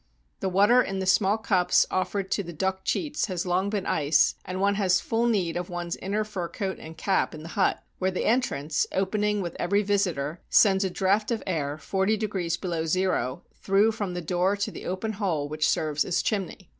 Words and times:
The 0.39 0.49
water 0.49 0.81
in 0.81 0.97
the 0.97 1.05
small 1.05 1.37
cups 1.37 1.85
offered 1.91 2.31
to 2.31 2.41
the 2.41 2.55
dokchits 2.55 3.27
has 3.27 3.45
long 3.45 3.69
been 3.69 3.85
ice, 3.85 4.33
and 4.43 4.59
one 4.59 4.73
has 4.73 4.99
full 4.99 5.27
need 5.27 5.55
of 5.55 5.69
one's 5.69 5.95
inner 5.97 6.23
fur 6.23 6.47
coat 6.47 6.79
and 6.79 6.97
cap 6.97 7.35
in 7.35 7.43
the 7.43 7.49
hut, 7.49 7.83
where 7.99 8.09
the 8.09 8.25
entrance, 8.25 8.87
opening 8.91 9.41
with 9.43 9.55
every 9.59 9.83
visitor, 9.83 10.41
sends 10.49 10.83
a 10.83 10.89
draft 10.89 11.29
of 11.29 11.43
air, 11.45 11.77
forty 11.77 12.17
degrees 12.17 12.57
below 12.57 12.87
zero, 12.87 13.43
through 13.53 13.91
from 13.91 14.15
the 14.15 14.21
door 14.21 14.55
to 14.55 14.71
the 14.71 14.87
open 14.87 15.11
hole 15.11 15.47
which 15.47 15.69
serves 15.69 16.03
as 16.03 16.23
chimney. 16.23 16.69